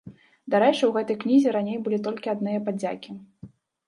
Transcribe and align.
Дарэчы, 0.51 0.79
у 0.87 0.93
гэтай 0.95 1.17
кнізе 1.23 1.49
раней 1.57 1.77
былі 1.83 1.99
толькі 2.07 2.31
адныя 2.33 2.63
падзякі. 2.71 3.11